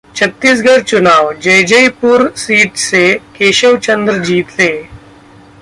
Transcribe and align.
छत्तीसगढ़ 0.15 0.81
चुनाव: 0.81 1.31
जैजैपुर 1.33 2.27
सीट 2.37 2.75
से 2.77 3.03
केशवचंद्र 3.37 4.17
जीते 4.23 4.71